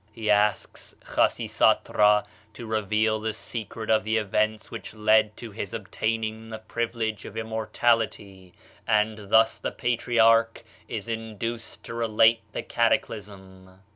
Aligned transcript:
He 0.11 0.31
asks 0.31 0.95
Khasisatra 1.05 2.25
to 2.55 2.65
reveal 2.65 3.19
the 3.19 3.33
secret 3.33 3.91
of 3.91 4.03
the 4.03 4.17
events 4.17 4.71
which 4.71 4.95
led 4.95 5.37
to 5.37 5.51
his 5.51 5.75
obtaining 5.75 6.49
the 6.49 6.57
privilege 6.57 7.23
of 7.23 7.37
immortality, 7.37 8.51
and 8.87 9.29
thus 9.29 9.59
the 9.59 9.69
patriarch 9.71 10.63
is 10.87 11.07
induced 11.07 11.83
to 11.83 11.93
relate 11.93 12.39
the 12.51 12.63
cataclysm. 12.63 13.79